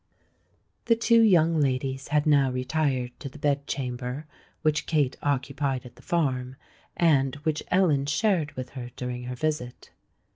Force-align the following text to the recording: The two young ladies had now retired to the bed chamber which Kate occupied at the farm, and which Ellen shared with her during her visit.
The 0.85 0.95
two 0.95 1.21
young 1.21 1.59
ladies 1.61 2.07
had 2.07 2.25
now 2.25 2.49
retired 2.51 3.11
to 3.19 3.29
the 3.29 3.37
bed 3.37 3.67
chamber 3.67 4.25
which 4.63 4.87
Kate 4.87 5.15
occupied 5.21 5.85
at 5.85 5.95
the 5.95 6.01
farm, 6.01 6.55
and 6.97 7.35
which 7.43 7.61
Ellen 7.67 8.07
shared 8.07 8.51
with 8.53 8.71
her 8.71 8.89
during 8.95 9.25
her 9.25 9.35
visit. 9.35 9.91